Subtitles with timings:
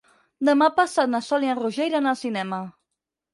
[0.47, 2.61] Demà passat na Sol i en Roger iran al cinema.